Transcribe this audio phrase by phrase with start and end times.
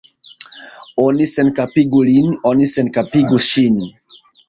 [1.03, 3.83] Oni senkapigu lin, oni senkapigu ŝin!